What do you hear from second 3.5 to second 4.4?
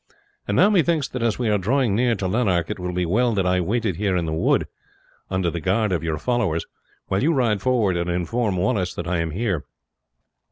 waited here in this